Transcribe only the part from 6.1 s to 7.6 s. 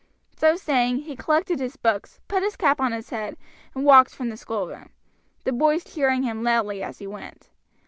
him loudly as he went.